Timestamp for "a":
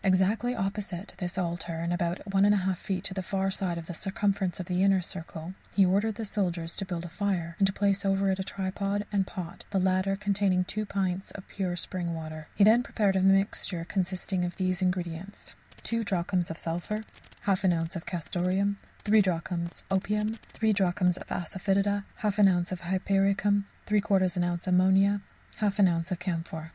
7.05-7.07, 8.39-8.43, 13.15-13.21